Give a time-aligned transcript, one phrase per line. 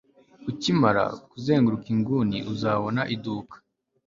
[0.49, 3.55] ukimara kuzenguruka inguni, uzabona iduka